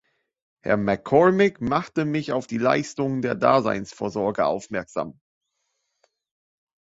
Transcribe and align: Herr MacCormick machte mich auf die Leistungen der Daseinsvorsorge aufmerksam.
Herr 0.63 0.77
MacCormick 0.77 1.61
machte 1.61 2.05
mich 2.05 2.31
auf 2.31 2.47
die 2.47 2.57
Leistungen 2.57 3.21
der 3.21 3.35
Daseinsvorsorge 3.35 4.47
aufmerksam. 4.47 5.19